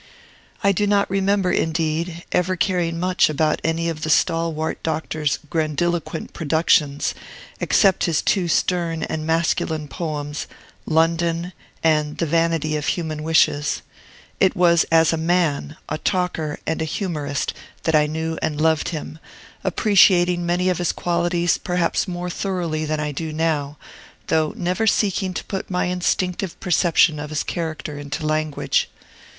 I 0.63 0.71
do 0.71 0.87
not 0.87 1.07
remember, 1.11 1.51
indeed, 1.51 2.23
ever 2.31 2.55
caring 2.55 2.99
much 2.99 3.29
about 3.29 3.61
any 3.63 3.87
of 3.87 4.01
the 4.01 4.09
stalwart 4.09 4.81
Doctor's 4.81 5.37
grandiloquent 5.47 6.33
productions, 6.33 7.13
except 7.59 8.05
his 8.05 8.23
two 8.23 8.47
stern 8.47 9.03
and 9.03 9.27
masculine 9.27 9.87
poems, 9.87 10.47
"London," 10.87 11.53
and 11.83 12.17
"The 12.17 12.25
Vanity 12.25 12.75
of 12.75 12.87
Human 12.87 13.21
Wishes"; 13.21 13.83
it 14.39 14.55
was 14.55 14.85
as 14.91 15.13
a 15.13 15.17
man, 15.17 15.77
a 15.87 15.99
talker, 15.99 16.57
and 16.65 16.81
a 16.81 16.85
humorist, 16.85 17.53
that 17.83 17.93
I 17.95 18.07
knew 18.07 18.39
and 18.41 18.59
loved 18.59 18.89
him, 18.89 19.19
appreciating 19.63 20.47
many 20.47 20.67
of 20.69 20.79
his 20.79 20.91
qualities 20.93 21.59
perhaps 21.59 22.07
more 22.07 22.31
thoroughly 22.31 22.85
than 22.85 22.99
I 22.99 23.11
do 23.11 23.31
now, 23.31 23.77
though 24.29 24.51
never 24.57 24.87
seeking 24.87 25.35
to 25.35 25.43
put 25.43 25.69
my 25.69 25.85
instinctive 25.85 26.59
perception 26.59 27.19
of 27.19 27.29
his 27.29 27.43
character 27.43 27.99
into 27.99 28.25
language. 28.25 28.89